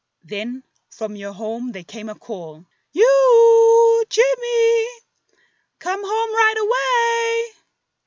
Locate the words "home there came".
1.33-2.09